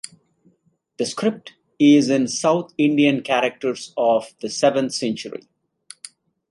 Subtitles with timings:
[0.97, 5.43] The script is in south Indian characters of the seventh century.